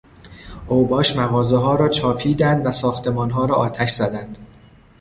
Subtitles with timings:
[0.67, 4.37] اوباش مغازهها را چاپیدند و ساختمانها را آتش زدند.